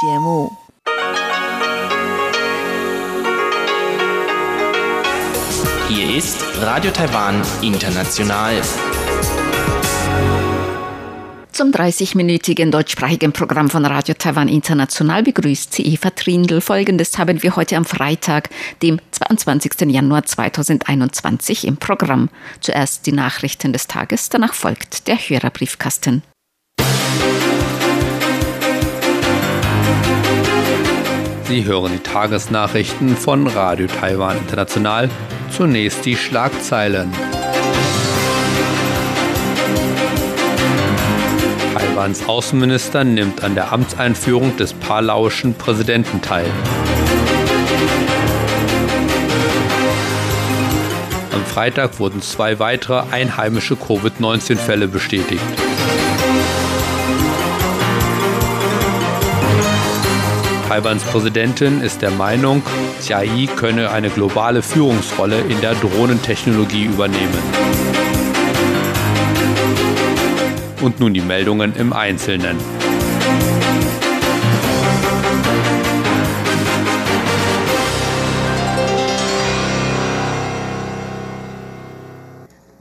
[0.00, 0.52] 节目。
[5.88, 8.62] Hier ist Radio Taiwan International.
[11.50, 16.60] Zum 30-minütigen deutschsprachigen Programm von Radio Taiwan International begrüßt sie Eva Trindl.
[16.60, 19.90] Folgendes haben wir heute am Freitag, dem 22.
[19.90, 22.28] Januar 2021 im Programm.
[22.60, 26.22] Zuerst die Nachrichten des Tages, danach folgt der Hörerbriefkasten.
[31.48, 35.08] Sie hören die Tagesnachrichten von Radio Taiwan International.
[35.50, 37.10] Zunächst die Schlagzeilen.
[41.72, 46.44] Taiwans Außenminister nimmt an der Amtseinführung des palauischen Präsidenten teil.
[51.32, 55.40] Am Freitag wurden zwei weitere einheimische Covid-19-Fälle bestätigt.
[60.68, 62.62] Taiwans Präsidentin ist der Meinung,
[63.02, 67.38] Jia Yi könne eine globale Führungsrolle in der Drohnentechnologie übernehmen.
[70.82, 72.58] Und nun die Meldungen im Einzelnen.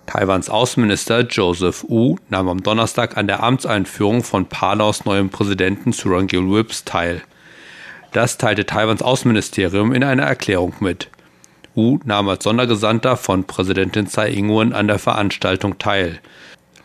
[0.08, 6.52] Taiwans Außenminister Joseph Wu nahm am Donnerstag an der Amtseinführung von Palaus neuem Präsidenten Surangil
[6.52, 7.22] Whips teil.
[8.18, 11.08] Das teilte Taiwans Außenministerium in einer Erklärung mit.
[11.76, 16.18] Wu nahm als Sondergesandter von Präsidentin Tsai Ing-wen an der Veranstaltung teil.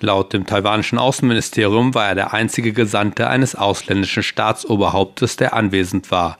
[0.01, 6.37] Laut dem taiwanischen Außenministerium war er der einzige Gesandte eines ausländischen Staatsoberhauptes, der anwesend war.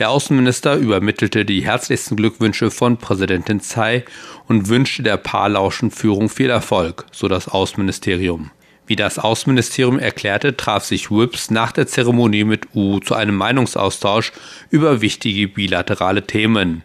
[0.00, 4.04] Der Außenminister übermittelte die herzlichsten Glückwünsche von Präsidentin Tsai
[4.48, 8.50] und wünschte der Paarlauschen Führung viel Erfolg, so das Außenministerium.
[8.86, 14.32] Wie das Außenministerium erklärte, traf sich Whips nach der Zeremonie mit U zu einem Meinungsaustausch
[14.70, 16.82] über wichtige bilaterale Themen.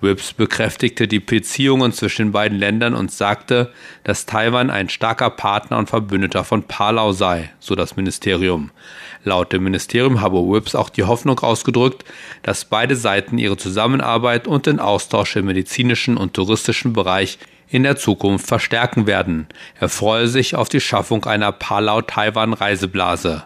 [0.00, 3.72] Whips bekräftigte die Beziehungen zwischen den beiden Ländern und sagte,
[4.04, 8.70] dass Taiwan ein starker Partner und Verbündeter von Palau sei, so das Ministerium.
[9.24, 12.04] Laut dem Ministerium habe Whips auch die Hoffnung ausgedrückt,
[12.42, 17.38] dass beide Seiten ihre Zusammenarbeit und den Austausch im medizinischen und touristischen Bereich
[17.70, 19.46] in der Zukunft verstärken werden.
[19.78, 23.44] Er freue sich auf die Schaffung einer Palau-Taiwan-Reiseblase.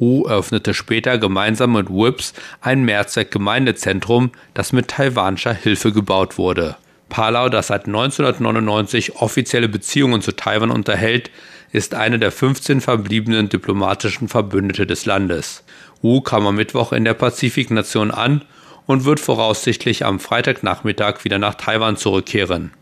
[0.00, 6.76] U eröffnete später gemeinsam mit WIPS ein Mehrzweck-Gemeindezentrum, das mit taiwanischer Hilfe gebaut wurde.
[7.08, 11.30] Palau, das seit 1999 offizielle Beziehungen zu Taiwan unterhält,
[11.70, 15.62] ist eine der 15 verbliebenen diplomatischen Verbündete des Landes.
[16.02, 18.42] U kam am Mittwoch in der Pazifiknation an
[18.86, 22.72] und wird voraussichtlich am Freitagnachmittag wieder nach Taiwan zurückkehren.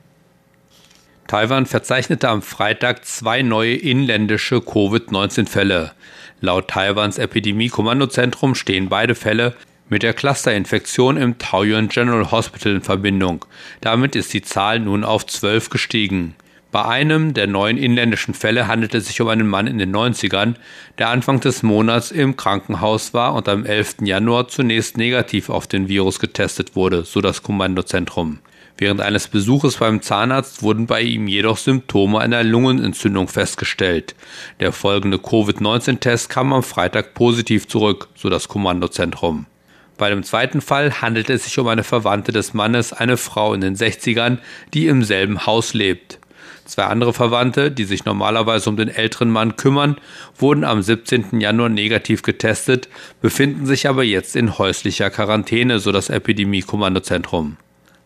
[1.31, 5.93] Taiwan verzeichnete am Freitag zwei neue inländische Covid-19-Fälle.
[6.41, 9.55] Laut Taiwans Epidemie-Kommandozentrum stehen beide Fälle
[9.89, 13.45] mit der Clusterinfektion im Taoyuan General Hospital in Verbindung.
[13.81, 16.35] Damit ist die Zahl nun auf zwölf gestiegen.
[16.73, 20.57] Bei einem der neuen inländischen Fälle handelt es sich um einen Mann in den 90ern,
[20.99, 23.99] der Anfang des Monats im Krankenhaus war und am 11.
[24.01, 28.41] Januar zunächst negativ auf den Virus getestet wurde, so das Kommandozentrum.
[28.81, 34.15] Während eines Besuches beim Zahnarzt wurden bei ihm jedoch Symptome einer Lungenentzündung festgestellt.
[34.59, 39.45] Der folgende Covid-19-Test kam am Freitag positiv zurück, so das Kommandozentrum.
[39.99, 43.61] Bei dem zweiten Fall handelt es sich um eine Verwandte des Mannes, eine Frau in
[43.61, 44.39] den 60ern,
[44.73, 46.19] die im selben Haus lebt.
[46.65, 49.97] Zwei andere Verwandte, die sich normalerweise um den älteren Mann kümmern,
[50.39, 51.39] wurden am 17.
[51.39, 52.89] Januar negativ getestet,
[53.21, 57.59] befinden sich aber jetzt in häuslicher Quarantäne, so das Epidemie-Kommandozentrum.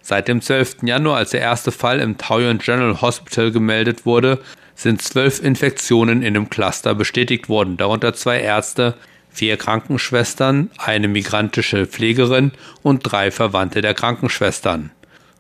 [0.07, 0.83] Seit dem 12.
[0.83, 4.39] Januar, als der erste Fall im Taoyuan General Hospital gemeldet wurde,
[4.75, 8.97] sind zwölf Infektionen in dem Cluster bestätigt worden, darunter zwei Ärzte,
[9.31, 14.91] vier Krankenschwestern, eine migrantische Pflegerin und drei Verwandte der Krankenschwestern.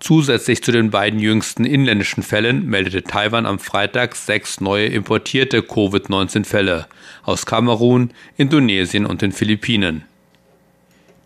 [0.00, 6.86] Zusätzlich zu den beiden jüngsten inländischen Fällen meldete Taiwan am Freitag sechs neue importierte Covid-19-Fälle
[7.22, 10.04] aus Kamerun, Indonesien und den Philippinen.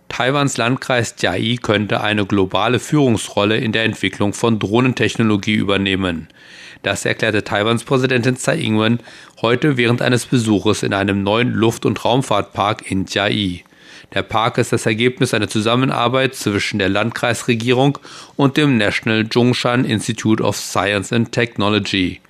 [0.08, 6.28] Taiwans Landkreis Jiai könnte eine globale Führungsrolle in der Entwicklung von Drohnentechnologie übernehmen.
[6.82, 9.00] Das erklärte Taiwans Präsidentin Tsai Ing-wen
[9.42, 13.64] heute während eines Besuches in einem neuen Luft- und Raumfahrtpark in Jiai.
[14.14, 17.98] Der Park ist das Ergebnis einer Zusammenarbeit zwischen der Landkreisregierung
[18.36, 22.20] und dem National Zhongshan Institute of Science and Technology.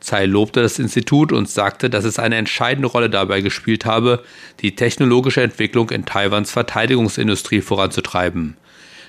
[0.00, 4.22] Tsai lobte das Institut und sagte, dass es eine entscheidende Rolle dabei gespielt habe,
[4.60, 8.56] die technologische Entwicklung in Taiwans Verteidigungsindustrie voranzutreiben.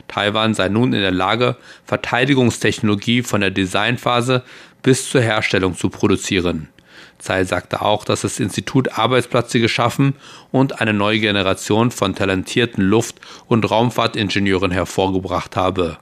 [0.08, 4.44] Taiwan sei nun in der Lage, Verteidigungstechnologie von der Designphase
[4.82, 6.70] bis zur Herstellung zu produzieren.
[7.20, 10.14] Tsai sagte auch, dass das Institut Arbeitsplätze geschaffen
[10.52, 15.98] und eine neue Generation von talentierten Luft- und Raumfahrtingenieuren hervorgebracht habe.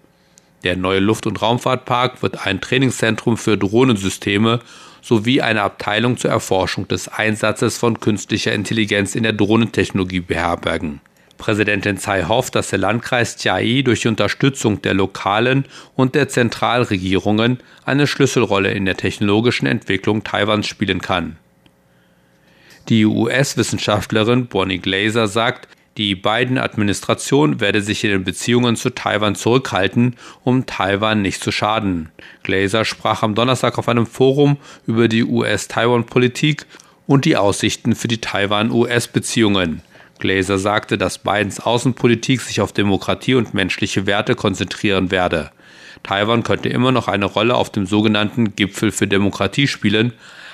[0.65, 4.61] Der neue Luft- und Raumfahrtpark wird ein Trainingszentrum für Drohnensysteme
[4.99, 11.01] sowie eine Abteilung zur Erforschung des Einsatzes von künstlicher Intelligenz in der Drohnentechnologie beherbergen.
[11.37, 15.65] Präsidentin Tsai hofft, dass der Landkreis Chiayi durch die Unterstützung der lokalen
[15.95, 21.37] und der Zentralregierungen eine Schlüsselrolle in der technologischen Entwicklung Taiwans spielen kann.
[22.89, 25.67] Die US-Wissenschaftlerin Bonnie Glaser sagt,
[25.97, 32.09] die Biden-Administration werde sich in den Beziehungen zu Taiwan zurückhalten, um Taiwan nicht zu schaden.
[32.43, 36.65] Glaser sprach am Donnerstag auf einem Forum über die US-Taiwan-Politik
[37.07, 39.81] und die Aussichten für die Taiwan-US-Beziehungen.
[40.19, 45.51] Glaser sagte, dass Bidens Außenpolitik sich auf Demokratie und menschliche Werte konzentrieren werde.
[46.03, 50.11] Taiwan könnte immer noch eine Rolle auf dem sogenannten Gipfel für Demokratie spielen,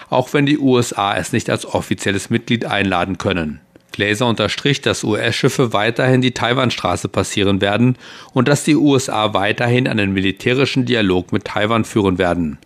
[0.10, 3.60] auch wenn die USA es nicht als offizielles Mitglied einladen können.
[3.92, 7.98] Glaser unterstrich, dass US-Schiffe weiterhin die Taiwanstraße passieren werden
[8.34, 12.58] und dass die USA weiterhin einen militärischen Dialog mit Taiwan führen werden.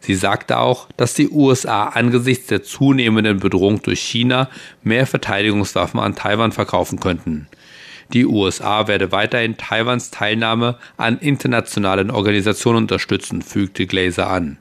[0.00, 4.48] Sie sagte auch, dass die USA angesichts der zunehmenden Bedrohung durch China
[4.82, 7.48] mehr Verteidigungswaffen an Taiwan verkaufen könnten.
[8.12, 14.58] Die USA werde weiterhin Taiwans Teilnahme an internationalen Organisationen unterstützen, fügte Glaser an.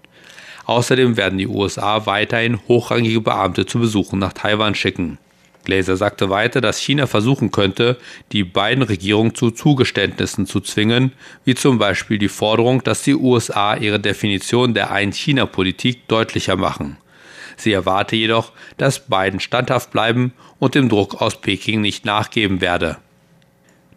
[0.66, 5.18] Außerdem werden die USA weiterhin hochrangige Beamte zu Besuchen nach Taiwan schicken.
[5.64, 7.98] Glaser sagte weiter, dass China versuchen könnte,
[8.32, 11.12] die beiden Regierungen zu Zugeständnissen zu zwingen,
[11.46, 16.98] wie zum Beispiel die Forderung, dass die USA ihre Definition der Ein-China-Politik deutlicher machen.
[17.58, 22.98] Sie erwarte jedoch, dass Biden standhaft bleiben und dem Druck aus Peking nicht nachgeben werde.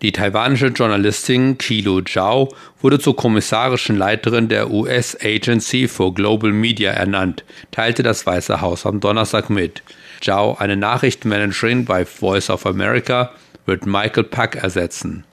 [0.02, 6.90] Die taiwanische Journalistin Kilo Zhao wurde zur kommissarischen Leiterin der US Agency for Global Media
[6.90, 9.82] ernannt, teilte das Weiße Haus am Donnerstag mit.
[10.24, 13.32] Zhao, eine Nachrichtenmanagerin bei Voice of America,
[13.66, 15.24] wird Michael Pack ersetzen.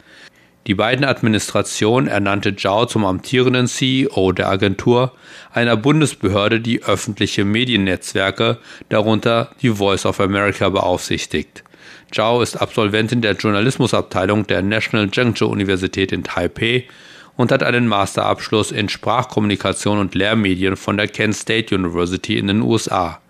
[0.68, 5.14] Die beiden Administration ernannte Zhao zum amtierenden CEO der Agentur,
[5.52, 8.58] einer Bundesbehörde, die öffentliche Mediennetzwerke,
[8.90, 11.64] darunter die Voice of America, beaufsichtigt.
[12.12, 16.86] Zhao ist Absolventin der Journalismusabteilung der National Zhengzhou Universität in Taipei
[17.38, 22.62] und hat einen Masterabschluss in Sprachkommunikation und Lehrmedien von der Kent State University in den
[22.62, 23.22] USA.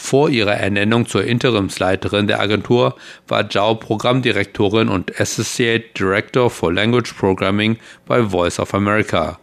[0.00, 2.94] Vor ihrer Ernennung zur Interimsleiterin der Agentur
[3.26, 9.40] war Zhao Programmdirektorin und Associate Director for Language Programming bei Voice of America.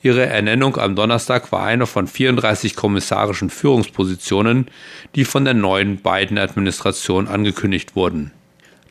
[0.00, 4.68] Ihre Ernennung am Donnerstag war eine von 34 kommissarischen Führungspositionen,
[5.16, 8.30] die von der neuen Biden-Administration angekündigt wurden.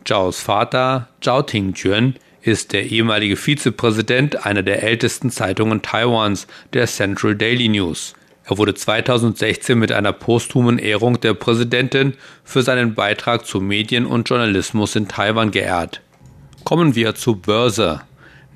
[0.04, 7.36] Zhaos Vater, Zhao Tingjuan, ist der ehemalige Vizepräsident einer der ältesten Zeitungen Taiwans, der Central
[7.36, 8.14] Daily News.
[8.50, 12.14] Er wurde 2016 mit einer posthumen Ehrung der Präsidentin
[12.46, 16.00] für seinen Beitrag zu Medien und Journalismus in Taiwan geehrt.
[16.64, 18.00] Kommen wir zur Börse.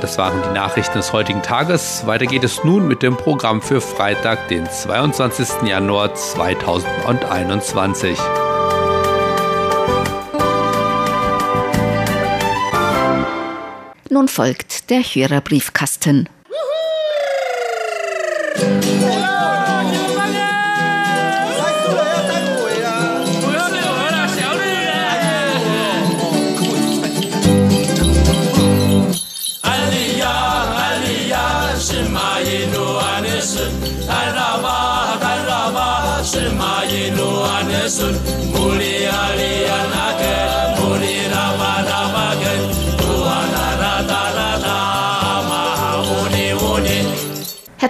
[0.00, 2.06] Das waren die Nachrichten des heutigen Tages.
[2.06, 5.66] Weiter geht es nun mit dem Programm für Freitag, den 22.
[5.66, 8.16] Januar 2021.
[14.10, 16.28] Nun folgt der Hörerbriefkasten.
[33.44, 33.70] Sun,
[34.08, 38.14] Taraba, Taraba, Shema Yelo Anesun,
[38.52, 38.93] Muli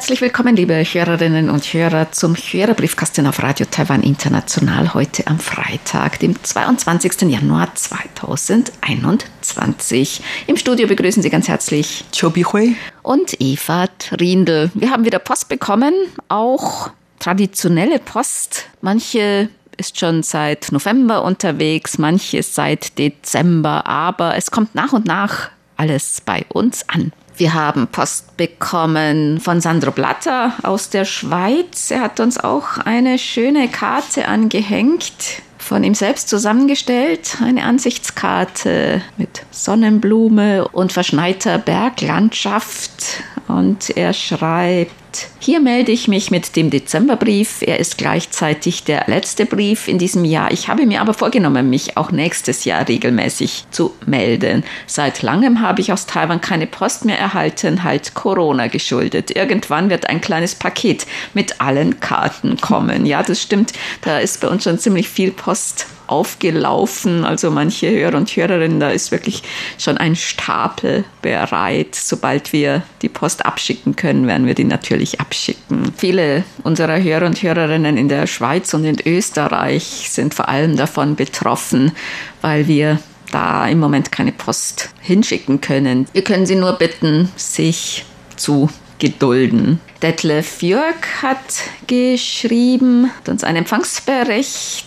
[0.04, 6.18] Herzlich willkommen, liebe Hörerinnen und Hörer, zum Hörerbriefkasten auf Radio Taiwan International heute am Freitag,
[6.18, 7.22] dem 22.
[7.22, 10.20] Januar 2021.
[10.46, 14.70] Im Studio begrüßen Sie ganz herzlich Chobi Hui und Eva Trindl.
[14.74, 15.94] Wir haben wieder Post bekommen,
[16.28, 18.66] auch traditionelle Post.
[18.82, 25.48] Manche ist schon seit November unterwegs, manche seit Dezember, aber es kommt nach und nach
[25.78, 27.10] alles bei uns an.
[27.36, 31.90] Wir haben Post bekommen von Sandro Blatter aus der Schweiz.
[31.90, 37.38] Er hat uns auch eine schöne Karte angehängt, von ihm selbst zusammengestellt.
[37.42, 43.24] Eine Ansichtskarte mit Sonnenblume und verschneiter Berglandschaft.
[43.48, 44.92] Und er schreibt,
[45.38, 47.62] hier melde ich mich mit dem Dezemberbrief.
[47.62, 50.50] Er ist gleichzeitig der letzte Brief in diesem Jahr.
[50.52, 54.64] Ich habe mir aber vorgenommen, mich auch nächstes Jahr regelmäßig zu melden.
[54.86, 59.30] Seit langem habe ich aus Taiwan keine Post mehr erhalten, halt Corona geschuldet.
[59.30, 63.06] Irgendwann wird ein kleines Paket mit allen Karten kommen.
[63.06, 63.72] Ja, das stimmt.
[64.02, 67.24] Da ist bei uns schon ziemlich viel Post aufgelaufen.
[67.24, 69.42] Also manche Hörer und Hörerinnen, da ist wirklich
[69.78, 71.94] schon ein Stapel bereit.
[71.94, 75.92] Sobald wir die Post abschicken können, werden wir die natürlich abschicken.
[75.96, 81.16] Viele unserer Hörer und Hörerinnen in der Schweiz und in Österreich sind vor allem davon
[81.16, 81.92] betroffen,
[82.40, 82.98] weil wir
[83.32, 86.06] da im Moment keine Post hinschicken können.
[86.12, 88.04] Wir können Sie nur bitten, sich
[88.36, 89.80] zu gedulden.
[90.02, 91.38] Detlef Jörg hat
[91.86, 94.86] geschrieben, hat uns einen Empfangsbericht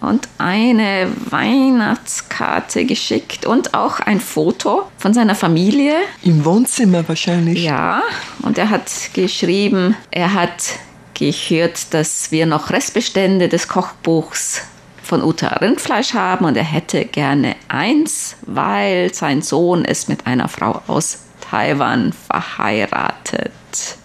[0.00, 5.94] und eine Weihnachtskarte geschickt und auch ein Foto von seiner Familie.
[6.22, 7.64] Im Wohnzimmer wahrscheinlich.
[7.64, 8.02] Ja,
[8.42, 10.78] und er hat geschrieben, er hat
[11.14, 14.62] gehört, dass wir noch Restbestände des Kochbuchs
[15.02, 20.48] von Uta Rindfleisch haben und er hätte gerne eins, weil sein Sohn ist mit einer
[20.48, 23.52] Frau aus Taiwan verheiratet.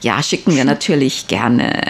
[0.02, 1.82] Ja, schicken wir natürlich gerne.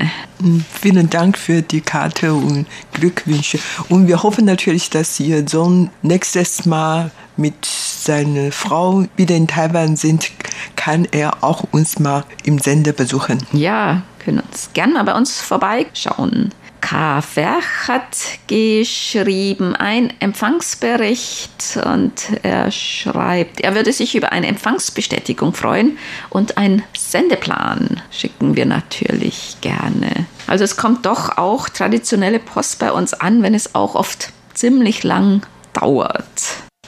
[0.81, 3.59] Vielen Dank für die Karte und Glückwünsche.
[3.89, 9.95] Und wir hoffen natürlich, dass Ihr Sohn nächstes Mal mit seiner Frau wieder in Taiwan
[9.95, 10.31] sind,
[10.75, 13.45] kann er auch uns mal im Sender besuchen.
[13.51, 16.51] Ja, können uns gerne mal bei uns vorbeischauen.
[16.81, 17.21] K.
[17.21, 25.97] Verch hat geschrieben, ein Empfangsbericht und er schreibt, er würde sich über eine Empfangsbestätigung freuen
[26.29, 30.25] und einen Sendeplan schicken wir natürlich gerne.
[30.47, 35.03] Also es kommt doch auch traditionelle Post bei uns an, wenn es auch oft ziemlich
[35.03, 36.25] lang dauert.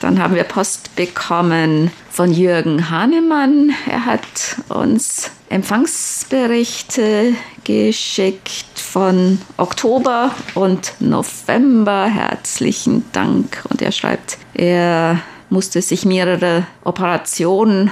[0.04, 3.72] Dann haben wir Post bekommen von Jürgen Hahnemann.
[3.90, 7.32] Er hat uns Empfangsberichte
[7.64, 12.04] geschickt von Oktober und November.
[12.04, 13.64] Herzlichen Dank.
[13.70, 17.90] Und er schreibt, er musste sich mehrere Operationen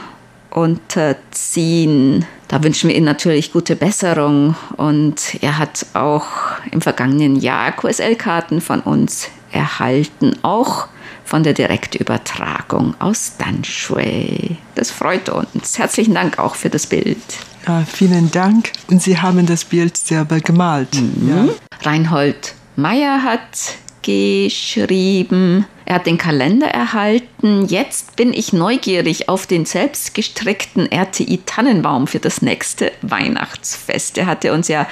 [0.51, 2.27] unterziehen.
[2.47, 4.55] Da wünschen wir ihm natürlich gute Besserung.
[4.77, 6.27] Und er hat auch
[6.73, 10.37] im vergangenen Jahr QSL-Karten von uns erhalten.
[10.43, 10.89] Auch
[11.33, 14.59] von der Direktübertragung aus Danshui.
[14.75, 15.79] Das freut uns.
[15.79, 17.17] Herzlichen Dank auch für das Bild.
[17.67, 18.71] Ja, vielen Dank.
[18.91, 20.95] Und Sie haben das Bild selber gemalt.
[20.95, 21.29] Mhm.
[21.31, 21.89] Ja.
[21.91, 27.67] Reinhold Meyer hat geschrieben, er hat den Kalender erhalten.
[27.67, 34.19] Jetzt bin ich neugierig auf den selbst gestrickten RTI-Tannenbaum für das nächste Weihnachtsfest.
[34.19, 34.87] Er hatte uns ja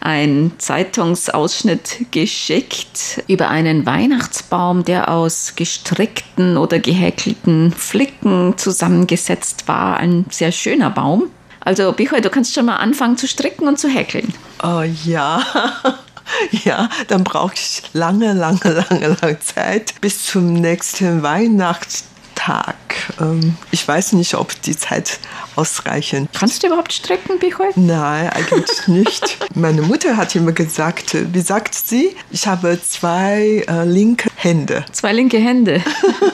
[0.00, 9.96] einen Zeitungsausschnitt geschickt über einen Weihnachtsbaum, der aus gestrickten oder gehäkelten Flicken zusammengesetzt war.
[9.96, 11.24] Ein sehr schöner Baum.
[11.60, 14.34] Also, Bichoy, du kannst schon mal anfangen zu stricken und zu häkeln.
[14.62, 15.42] Oh ja.
[16.64, 22.74] Ja, dann brauche ich lange, lange, lange, lange Zeit bis zum nächsten Weihnachtstag.
[23.20, 25.18] Ähm, ich weiß nicht, ob die Zeit
[25.56, 26.28] ausreichen.
[26.32, 27.68] Kannst du überhaupt stricken, Bichoy?
[27.76, 29.38] Nein, eigentlich nicht.
[29.54, 32.16] Meine Mutter hat immer gesagt, wie sagt sie?
[32.30, 34.84] Ich habe zwei äh, linke Hände.
[34.92, 35.82] Zwei linke Hände.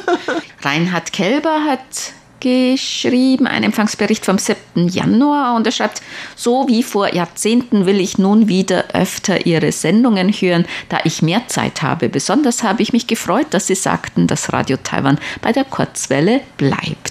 [0.62, 4.88] Reinhard Kelber hat geschrieben, ein Empfangsbericht vom 7.
[4.88, 6.02] Januar und er schreibt,
[6.34, 11.46] so wie vor Jahrzehnten will ich nun wieder öfter Ihre Sendungen hören, da ich mehr
[11.48, 12.08] Zeit habe.
[12.08, 17.09] Besonders habe ich mich gefreut, dass Sie sagten, dass Radio Taiwan bei der Kurzwelle bleibt.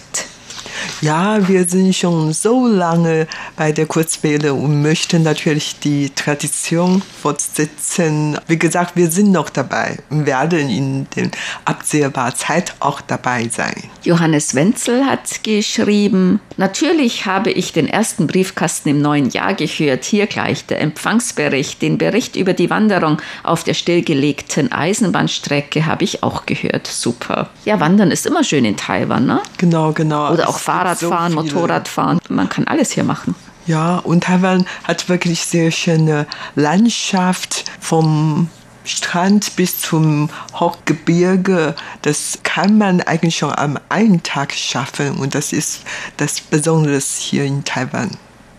[1.02, 3.26] Ja, wir sind schon so lange
[3.56, 8.38] bei der Kurzwelle und möchten natürlich die Tradition fortsetzen.
[8.48, 11.32] Wie gesagt, wir sind noch dabei und werden in der
[11.64, 13.76] absehbaren Zeit auch dabei sein.
[14.04, 20.04] Johannes Wenzel hat geschrieben, natürlich habe ich den ersten Briefkasten im neuen Jahr gehört.
[20.04, 26.24] Hier gleich der Empfangsbericht, den Bericht über die Wanderung auf der stillgelegten Eisenbahnstrecke habe ich
[26.24, 26.88] auch gehört.
[26.88, 27.50] Super.
[27.64, 29.42] Ja, Wandern ist immer schön in Taiwan, ne?
[29.58, 30.34] Genau, genau.
[30.34, 30.60] Oder auch
[30.96, 32.20] Fahrradfahren, so Motorradfahren.
[32.30, 33.36] Man kann alles hier machen.
[33.66, 38.50] Ja, und Taiwan hat wirklich sehr schöne Landschaft vom
[38.84, 41.76] Strand bis zum Hochgebirge.
[42.02, 45.82] Das kann man eigentlich schon am einen Tag schaffen und das ist
[46.18, 48.10] das Besondere hier in Taiwan.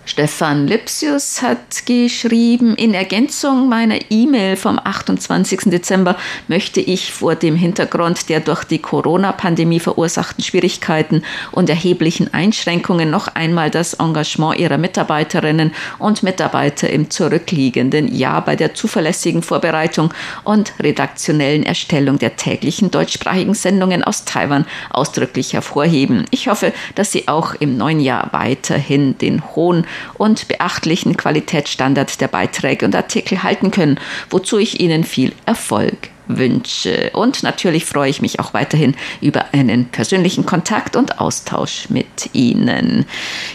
[0.07, 5.61] Stefan Lipsius hat geschrieben, in Ergänzung meiner E-Mail vom 28.
[5.66, 6.16] Dezember
[6.49, 13.28] möchte ich vor dem Hintergrund der durch die Corona-Pandemie verursachten Schwierigkeiten und erheblichen Einschränkungen noch
[13.28, 20.12] einmal das Engagement ihrer Mitarbeiterinnen und Mitarbeiter im zurückliegenden Jahr bei der zuverlässigen Vorbereitung
[20.45, 26.25] und redaktionellen Erstellung der täglichen deutschsprachigen Sendungen aus Taiwan ausdrücklich hervorheben.
[26.30, 32.28] Ich hoffe, dass Sie auch im neuen Jahr weiterhin den hohen und beachtlichen Qualitätsstandard der
[32.28, 33.99] Beiträge und Artikel halten können,
[34.30, 37.11] wozu ich Ihnen viel Erfolg wünsche.
[37.12, 43.06] Und natürlich freue ich mich auch weiterhin über einen persönlichen Kontakt und Austausch mit Ihnen.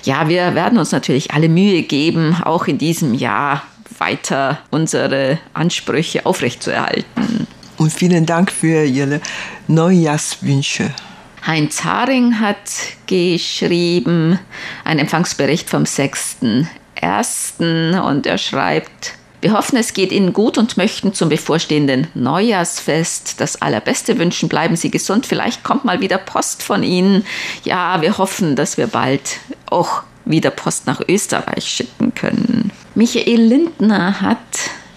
[0.04, 3.63] Ja, wir werden uns natürlich alle Mühe geben, auch in diesem Jahr
[3.98, 7.48] weiter unsere Ansprüche aufrechtzuerhalten.
[7.77, 9.22] Und vielen Dank für Ihre
[9.68, 10.92] Neujahrswünsche.
[11.46, 12.72] Heinz Haring hat
[13.06, 14.40] geschrieben,
[14.84, 18.00] ein Empfangsbericht vom 6.1.
[18.00, 23.62] und er schreibt, wir hoffen, es geht Ihnen gut und möchten zum bevorstehenden Neujahrsfest das
[23.62, 24.50] Allerbeste wünschen.
[24.50, 25.28] Bleiben Sie gesund.
[25.28, 27.24] Vielleicht kommt mal wieder Post von Ihnen.
[27.64, 29.38] Ja, wir hoffen, dass wir bald
[29.70, 32.72] auch wieder Post nach Österreich schicken können.
[32.96, 34.39] Michael Lindner hat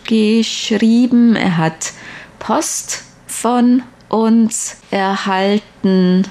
[0.05, 1.93] geschrieben, er hat
[2.39, 6.25] Post von uns erhalten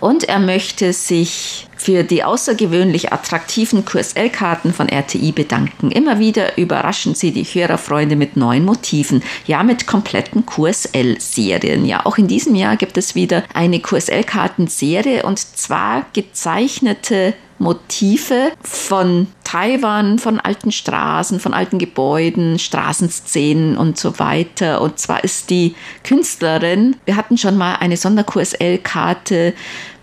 [0.00, 5.90] und er möchte sich für die außergewöhnlich attraktiven QSL-Karten von RTI bedanken.
[5.90, 11.86] Immer wieder überraschen sie die Hörerfreunde mit neuen Motiven, ja mit kompletten QSL-Serien.
[11.86, 19.28] Ja, auch in diesem Jahr gibt es wieder eine QSL-Kartenserie und zwar gezeichnete Motive von
[19.44, 24.80] Taiwan, von alten Straßen, von alten Gebäuden, Straßenszenen und so weiter.
[24.80, 29.54] Und zwar ist die Künstlerin, wir hatten schon mal eine Sonder-QSL-Karte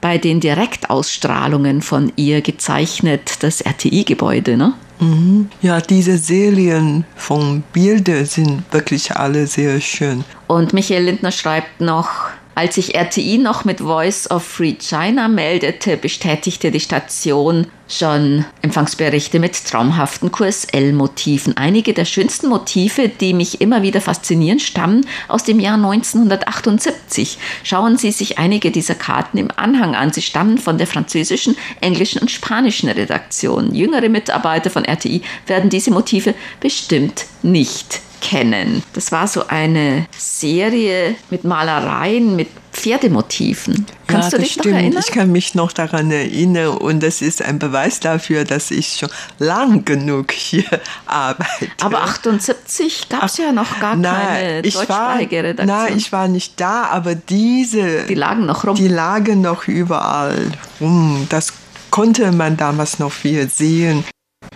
[0.01, 4.73] bei den Direktausstrahlungen von ihr gezeichnet, das RTI-Gebäude, ne?
[4.99, 5.49] Mhm.
[5.61, 10.23] Ja, diese Serien von Bildern sind wirklich alle sehr schön.
[10.47, 12.09] Und Michael Lindner schreibt noch,
[12.57, 19.39] als sich RTI noch mit Voice of Free China meldete, bestätigte die Station schon Empfangsberichte
[19.39, 21.55] mit traumhaften QSL-Motiven.
[21.55, 27.37] Einige der schönsten Motive, die mich immer wieder faszinieren, stammen aus dem Jahr 1978.
[27.63, 30.11] Schauen Sie sich einige dieser Karten im Anhang an.
[30.11, 33.75] Sie stammen von der französischen, englischen und spanischen Redaktion.
[33.75, 38.83] Jüngere Mitarbeiter von RTI werden diese Motive bestimmt nicht kennen.
[38.93, 43.87] Das war so eine Serie mit Malereien, mit Pferdemotiven.
[44.05, 44.67] Kannst ja, du dich stimmt.
[44.67, 45.03] noch erinnern?
[45.05, 49.09] Ich kann mich noch daran erinnern und das ist ein Beweis dafür, dass ich schon
[49.39, 50.63] lang genug hier
[51.07, 51.71] arbeite.
[51.81, 55.67] Aber 78 gab es ja noch gar nein, keine deutschsprachige Redaktion.
[55.67, 58.03] Nein, ich war nicht da, aber diese...
[58.03, 58.75] Die lagen noch rum.
[58.75, 61.25] Die lagen noch überall rum.
[61.29, 61.53] Das
[61.89, 64.03] konnte man damals noch viel sehen.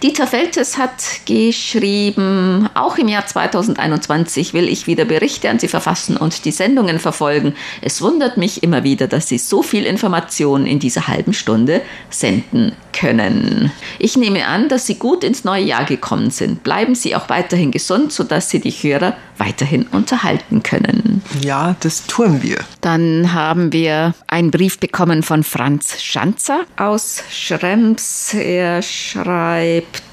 [0.03, 6.17] Dieter Feltes hat geschrieben, auch im Jahr 2021 will ich wieder Berichte an Sie verfassen
[6.17, 7.53] und die Sendungen verfolgen.
[7.81, 12.75] Es wundert mich immer wieder, dass Sie so viel Information in dieser halben Stunde senden
[12.91, 13.71] können.
[13.99, 16.63] Ich nehme an, dass Sie gut ins neue Jahr gekommen sind.
[16.63, 21.21] Bleiben Sie auch weiterhin gesund, sodass Sie die Hörer weiterhin unterhalten können.
[21.41, 22.59] Ja, das tun wir.
[22.81, 28.33] Dann haben wir einen Brief bekommen von Franz Schanzer aus Schrems.
[28.33, 30.03] Er schreibt,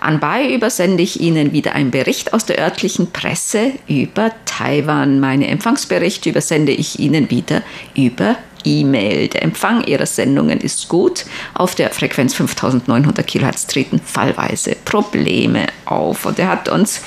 [0.00, 5.20] Anbei übersende ich Ihnen wieder einen Bericht aus der örtlichen Presse über Taiwan.
[5.20, 7.62] Meine Empfangsberichte übersende ich Ihnen wieder
[7.94, 9.28] über E-Mail.
[9.28, 11.24] Der Empfang Ihrer Sendungen ist gut.
[11.54, 16.26] Auf der Frequenz 5900 kHz treten fallweise Probleme auf.
[16.26, 17.02] Und er hat uns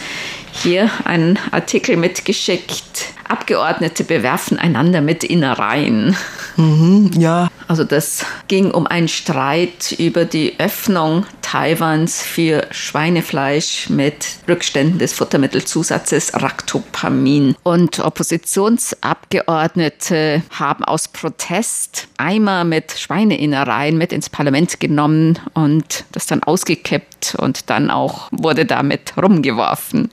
[0.52, 3.13] hier einen Artikel mitgeschickt.
[3.28, 6.16] Abgeordnete bewerfen einander mit Innereien.
[6.58, 7.50] Mhm, ja.
[7.68, 15.14] Also das ging um einen Streit über die Öffnung Taiwans für Schweinefleisch mit Rückständen des
[15.14, 17.56] Futtermittelzusatzes Ractopamin.
[17.64, 26.42] Und Oppositionsabgeordnete haben aus Protest Eimer mit Schweineinnereien mit ins Parlament genommen und das dann
[26.42, 30.10] ausgekippt und dann auch wurde damit rumgeworfen.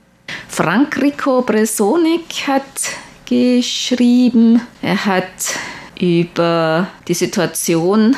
[0.47, 2.63] Frank Rico Bresonik hat
[3.25, 4.61] geschrieben.
[4.81, 5.25] Er hat
[5.99, 8.15] über die Situation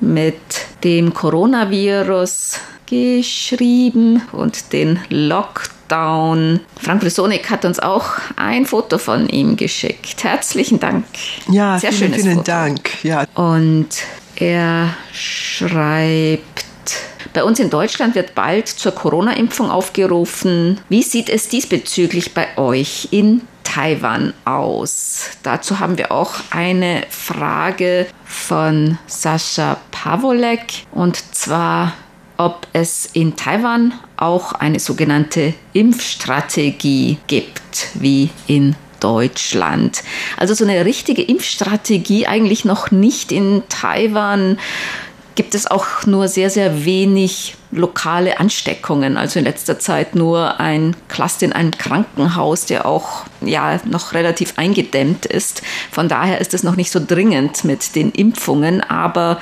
[0.00, 0.40] mit
[0.84, 6.60] dem Coronavirus geschrieben und den Lockdown.
[6.80, 10.24] Frank Bresonik hat uns auch ein Foto von ihm geschickt.
[10.24, 11.04] Herzlichen Dank.
[11.50, 12.46] Ja, Sehr vielen, vielen Foto.
[12.46, 13.04] Dank.
[13.04, 13.24] Ja.
[13.34, 13.88] Und
[14.36, 16.65] er schreibt,
[17.36, 20.80] bei uns in Deutschland wird bald zur Corona-Impfung aufgerufen.
[20.88, 25.32] Wie sieht es diesbezüglich bei euch in Taiwan aus?
[25.42, 31.92] Dazu haben wir auch eine Frage von Sascha Pavolek und zwar,
[32.38, 40.02] ob es in Taiwan auch eine sogenannte Impfstrategie gibt, wie in Deutschland.
[40.38, 44.58] Also so eine richtige Impfstrategie eigentlich noch nicht in Taiwan
[45.36, 49.16] gibt es auch nur sehr, sehr wenig lokale Ansteckungen.
[49.16, 54.54] Also in letzter Zeit nur ein Cluster in einem Krankenhaus, der auch ja noch relativ
[54.56, 55.62] eingedämmt ist.
[55.92, 59.40] Von daher ist es noch nicht so dringend mit den Impfungen, aber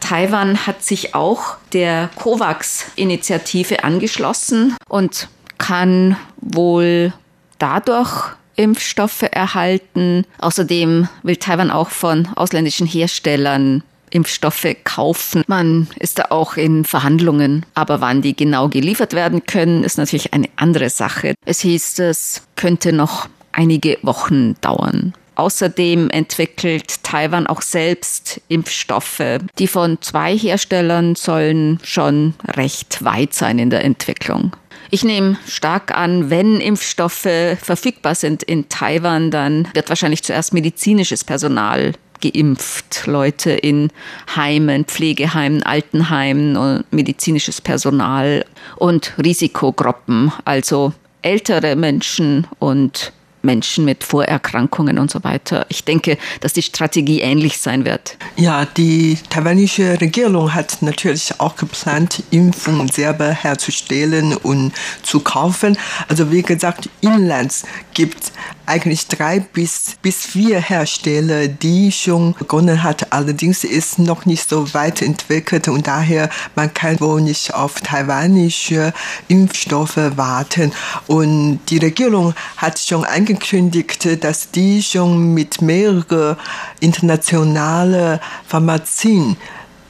[0.00, 7.12] Taiwan hat sich auch der COVAX-Initiative angeschlossen und kann wohl
[7.58, 10.24] dadurch Impfstoffe erhalten.
[10.38, 15.44] Außerdem will Taiwan auch von ausländischen Herstellern Impfstoffe kaufen.
[15.46, 17.64] Man ist da auch in Verhandlungen.
[17.74, 21.34] Aber wann die genau geliefert werden können, ist natürlich eine andere Sache.
[21.44, 25.14] Es hieß, es könnte noch einige Wochen dauern.
[25.38, 29.38] Außerdem entwickelt Taiwan auch selbst Impfstoffe.
[29.58, 34.56] Die von zwei Herstellern sollen schon recht weit sein in der Entwicklung.
[34.90, 37.28] Ich nehme stark an, wenn Impfstoffe
[37.62, 43.06] verfügbar sind in Taiwan, dann wird wahrscheinlich zuerst medizinisches Personal geimpft.
[43.06, 43.90] Leute in
[44.34, 48.44] Heimen, Pflegeheimen, Altenheimen und medizinisches Personal
[48.76, 55.66] und Risikogruppen, also ältere Menschen und Menschen mit Vorerkrankungen und so weiter.
[55.68, 58.16] Ich denke, dass die Strategie ähnlich sein wird.
[58.36, 64.72] Ja, die taiwanische Regierung hat natürlich auch geplant, Impfungen selber herzustellen und
[65.02, 65.76] zu kaufen.
[66.08, 68.32] Also wie gesagt, inlands gibt es
[68.68, 73.12] eigentlich drei bis, bis vier Hersteller, die schon begonnen hat.
[73.12, 78.92] Allerdings ist noch nicht so weit entwickelt und daher man kann wohl nicht auf taiwanische
[79.28, 80.72] Impfstoffe warten.
[81.06, 86.36] Und die Regierung hat schon angekündigt, dass die schon mit mehreren
[86.80, 89.36] internationalen Pharmazien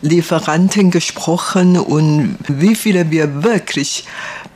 [0.01, 4.05] Lieferanten gesprochen und wie viele wir wirklich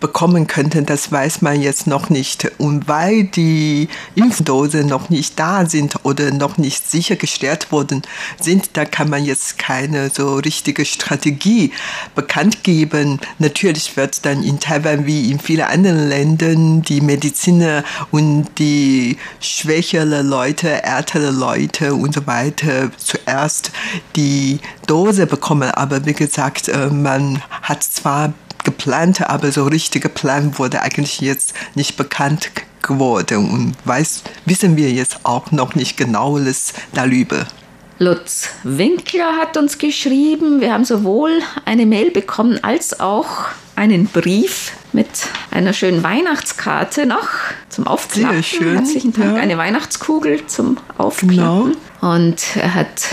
[0.02, 2.50] bekommen könnten, das weiß man jetzt noch nicht.
[2.58, 8.02] Und weil die Impfdosen noch nicht da sind oder noch nicht sichergestellt worden
[8.38, 11.70] sind, da kann man jetzt keine so richtige Strategie
[12.16, 13.20] bekannt geben.
[13.38, 20.22] Natürlich wird dann in Taiwan wie in vielen anderen Ländern die Mediziner und die schwächere
[20.22, 23.70] Leute, ältere Leute und so weiter zuerst
[24.16, 24.58] die
[24.92, 25.70] Dose bekommen.
[25.70, 31.54] Aber wie gesagt, äh, man hat zwar geplante, aber so richtige Plan wurde eigentlich jetzt
[31.74, 32.50] nicht bekannt
[32.82, 37.46] geworden und weiß, wissen wir jetzt auch noch nicht genaues darüber.
[37.98, 41.30] Lutz Winkler hat uns geschrieben, wir haben sowohl
[41.64, 45.08] eine Mail bekommen als auch einen Brief mit
[45.50, 47.28] einer schönen Weihnachtskarte noch
[47.70, 48.42] zum Aufklappen.
[48.42, 48.76] Sehr schön.
[48.76, 49.36] Herzlichen Dank.
[49.36, 49.42] Ja.
[49.42, 51.28] Eine Weihnachtskugel zum Aufklappen.
[51.28, 51.68] Genau.
[52.14, 53.06] Und er hat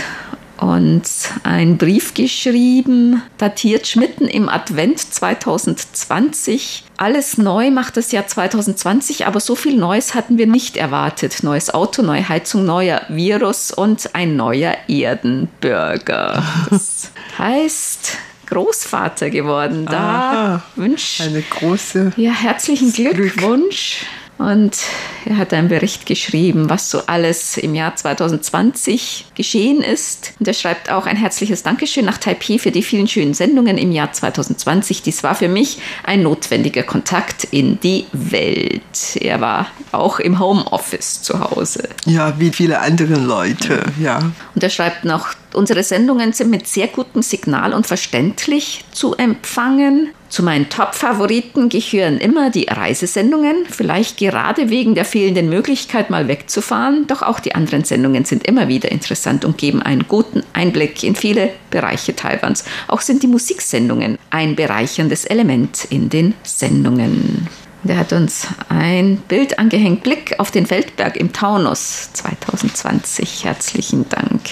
[0.62, 6.84] uns einen Brief geschrieben, datiert mitten im Advent 2020.
[6.96, 11.42] Alles neu macht das Jahr 2020, aber so viel Neues hatten wir nicht erwartet.
[11.42, 16.42] Neues Auto, neue Heizung, neuer Virus und ein neuer Erdenbürger.
[16.68, 18.18] Das heißt,
[18.50, 19.86] Großvater geworden.
[19.86, 24.00] Da wünsche eine große ja herzlichen Glückwunsch.
[24.00, 24.19] Glück.
[24.40, 24.78] Und
[25.26, 30.32] er hat einen Bericht geschrieben, was so alles im Jahr 2020 geschehen ist.
[30.40, 33.92] Und er schreibt auch ein herzliches Dankeschön nach Taipei für die vielen schönen Sendungen im
[33.92, 35.02] Jahr 2020.
[35.02, 39.16] Dies war für mich ein notwendiger Kontakt in die Welt.
[39.20, 41.90] Er war auch im Homeoffice zu Hause.
[42.06, 44.20] Ja, wie viele andere Leute, ja.
[44.54, 50.10] Und er schreibt noch, unsere Sendungen sind mit sehr gutem Signal und verständlich zu empfangen.
[50.30, 57.08] Zu meinen Top-Favoriten gehören immer die Reisesendungen, vielleicht gerade wegen der fehlenden Möglichkeit, mal wegzufahren.
[57.08, 61.16] Doch auch die anderen Sendungen sind immer wieder interessant und geben einen guten Einblick in
[61.16, 62.64] viele Bereiche Taiwans.
[62.86, 67.48] Auch sind die Musiksendungen ein bereicherndes Element in den Sendungen.
[67.82, 73.44] Der hat uns ein Bild angehängt, Blick auf den Feldberg im Taunus 2020.
[73.46, 74.42] Herzlichen Dank.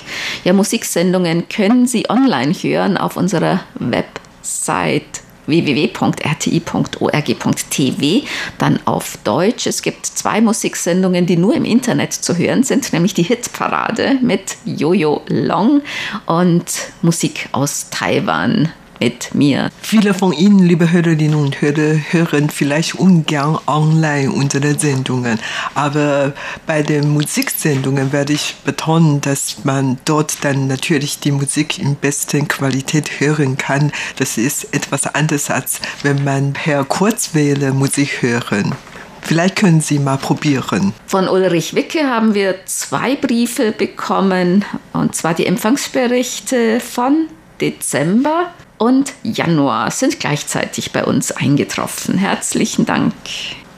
[0.43, 8.27] Ja, Musiksendungen können Sie online hören auf unserer Website www.rti.org.tv,
[8.59, 9.67] dann auf Deutsch.
[9.67, 14.59] Es gibt zwei Musiksendungen, die nur im Internet zu hören sind, nämlich die Hitparade mit
[14.65, 15.83] Jojo Long
[16.27, 16.67] und
[17.03, 19.71] Musik aus Taiwan mit mir.
[19.81, 25.39] Viele von Ihnen, liebe Hörerinnen und Hörer, hören vielleicht ungern online unsere Sendungen.
[25.75, 26.33] Aber
[26.67, 32.41] bei den Musiksendungen werde ich betonen, dass man dort dann natürlich die Musik in bester
[32.41, 33.93] Qualität hören kann.
[34.17, 38.75] Das ist etwas anderes, als wenn man per Kurzwähler Musik hören.
[39.23, 40.95] Vielleicht können Sie mal probieren.
[41.07, 47.27] Von Ulrich Wicke haben wir zwei Briefe bekommen, und zwar die Empfangsberichte von
[47.61, 52.17] Dezember und Januar sind gleichzeitig bei uns eingetroffen.
[52.19, 53.13] Herzlichen Dank.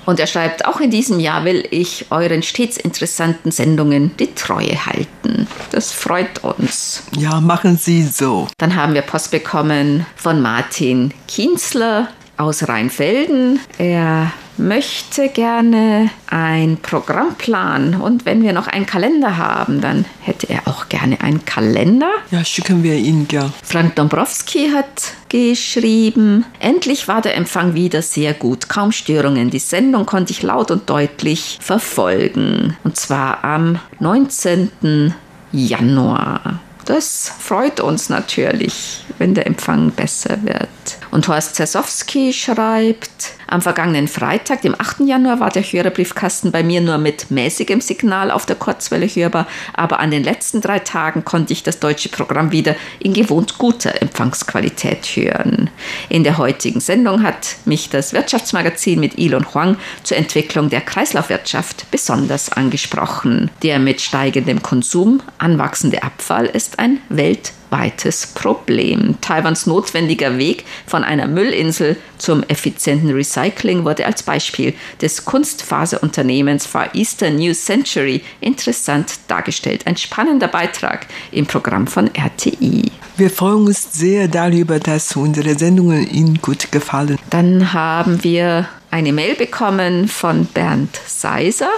[0.06, 4.86] Und er schreibt, auch in diesem Jahr will ich euren stets interessanten Sendungen die Treue
[4.86, 5.46] halten.
[5.70, 7.04] Das freut uns.
[7.16, 8.48] Ja, machen Sie so.
[8.58, 12.08] Dann haben wir Post bekommen von Martin Kienzler
[12.38, 13.60] aus Rheinfelden.
[13.78, 20.68] Er möchte gerne ein Programmplan und wenn wir noch einen Kalender haben, dann hätte er
[20.68, 22.10] auch gerne einen Kalender.
[22.30, 23.52] Ja, schicken wir ihn gern.
[23.64, 29.50] Frank Dombrowski hat geschrieben, endlich war der Empfang wieder sehr gut, kaum Störungen.
[29.50, 32.76] Die Sendung konnte ich laut und deutlich verfolgen.
[32.84, 35.14] Und zwar am 19.
[35.52, 36.60] Januar.
[36.84, 40.68] Das freut uns natürlich, wenn der Empfang besser wird.
[41.10, 45.00] Und Horst Zersowski schreibt, am vergangenen Freitag, dem 8.
[45.00, 49.98] Januar, war der Hörerbriefkasten bei mir nur mit mäßigem Signal auf der Kurzwelle hörbar, aber
[49.98, 55.04] an den letzten drei Tagen konnte ich das deutsche Programm wieder in gewohnt guter Empfangsqualität
[55.16, 55.68] hören.
[56.08, 61.90] In der heutigen Sendung hat mich das Wirtschaftsmagazin mit Elon Huang zur Entwicklung der Kreislaufwirtschaft
[61.90, 63.50] besonders angesprochen.
[63.64, 69.16] Der mit steigendem Konsum anwachsende Abfall ist ein weltweit weites Problem.
[69.20, 76.94] Taiwans notwendiger Weg von einer Müllinsel zum effizienten Recycling wurde als Beispiel des Kunstfaserunternehmens Far
[76.94, 79.86] Eastern New Century interessant dargestellt.
[79.86, 82.90] Ein spannender Beitrag im Programm von RTI.
[83.16, 87.18] Wir freuen uns sehr darüber, dass unsere Sendungen Ihnen gut gefallen.
[87.28, 91.68] Dann haben wir eine Mail bekommen von Bernd Seiser.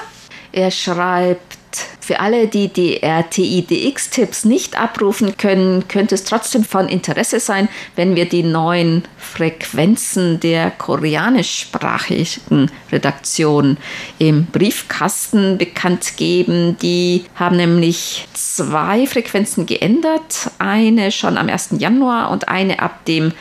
[0.53, 1.52] Er schreibt,
[2.01, 8.17] für alle, die die RTI-DX-Tipps nicht abrufen können, könnte es trotzdem von Interesse sein, wenn
[8.17, 13.77] wir die neuen Frequenzen der koreanischsprachigen Redaktion
[14.19, 16.77] im Briefkasten bekannt geben.
[16.83, 21.77] Die haben nämlich zwei Frequenzen geändert, eine schon am 1.
[21.79, 23.33] Januar und eine ab dem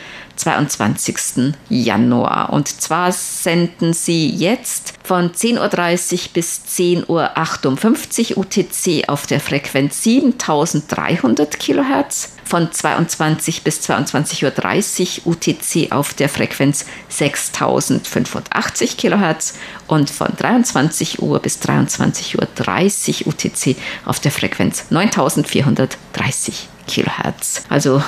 [0.42, 1.54] 22.
[1.68, 2.52] Januar.
[2.52, 10.02] Und zwar senden sie jetzt von 10.30 Uhr bis 10.58 Uhr UTC auf der Frequenz
[10.02, 19.54] 7300 kHz, von 22 bis 22.30 Uhr UTC auf der Frequenz 6085 kHz
[19.86, 27.62] und von 23 Uhr bis 23.30 Uhr UTC auf der Frequenz 9430 kHz.
[27.68, 28.02] Also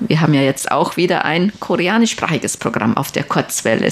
[0.00, 3.90] wir haben ja jetzt auch wieder ein koreanischsprachiges Programm auf der Kurzwelle.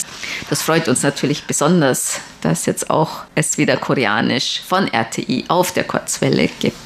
[0.50, 5.84] Das freut uns natürlich besonders, dass jetzt auch es wieder koreanisch von RTI auf der
[5.84, 6.76] Kurzwelle gibt.